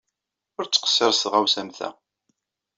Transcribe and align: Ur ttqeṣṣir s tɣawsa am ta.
Ur 0.57 0.65
ttqeṣṣir 0.65 1.11
s 1.13 1.21
tɣawsa 1.23 1.57
am 1.61 1.69
ta. 1.77 1.89